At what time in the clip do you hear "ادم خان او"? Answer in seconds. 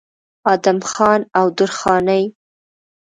0.53-1.45